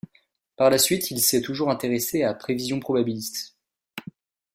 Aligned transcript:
Par 0.55 0.71
la 0.71 0.79
suite, 0.79 1.11
il 1.11 1.21
s'est 1.21 1.43
toujours 1.43 1.69
intéressé 1.69 2.23
à 2.23 2.33
prévision 2.33 2.79
probabiliste. 2.79 3.55